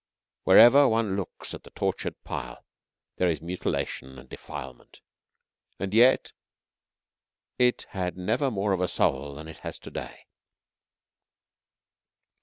Wherever 0.45 0.87
one 0.87 1.15
looks 1.15 1.53
at 1.53 1.61
the 1.61 1.69
tortured 1.69 2.15
pile 2.23 2.65
there 3.17 3.29
is 3.29 3.39
mutilation 3.39 4.17
and 4.17 4.27
defilement, 4.27 4.99
and 5.77 5.93
yet 5.93 6.31
it 7.59 7.83
had 7.91 8.17
never 8.17 8.49
more 8.49 8.73
of 8.73 8.81
a 8.81 8.87
soul 8.87 9.35
than 9.35 9.47
it 9.47 9.57
has 9.57 9.77
to 9.77 9.91
day. 9.91 10.25